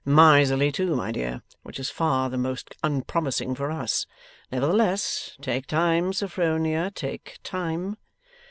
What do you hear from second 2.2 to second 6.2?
the most unpromising for us. Nevertheless, take time,